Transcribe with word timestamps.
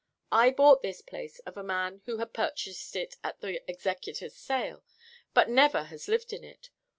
I 0.31 0.49
bought 0.49 0.81
this 0.81 1.03
place 1.03 1.37
of 1.41 1.57
a 1.57 1.63
man 1.63 2.01
who 2.05 2.17
had 2.17 2.33
purchased 2.33 2.95
it 2.95 3.17
at 3.23 3.39
the 3.41 3.61
executors' 3.69 4.35
sale 4.35 4.83
but 5.35 5.47
never 5.47 5.83
has 5.93 6.07
lived 6.07 6.33
in 6.33 6.43
it. 6.43 6.71